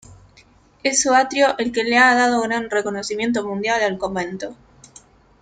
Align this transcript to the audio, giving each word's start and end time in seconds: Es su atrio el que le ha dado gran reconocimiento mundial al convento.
Es 0.81 0.99
su 0.99 1.13
atrio 1.13 1.55
el 1.59 1.71
que 1.71 1.83
le 1.83 1.95
ha 1.99 2.15
dado 2.15 2.41
gran 2.41 2.71
reconocimiento 2.71 3.45
mundial 3.47 3.83
al 3.83 3.99
convento. 3.99 4.55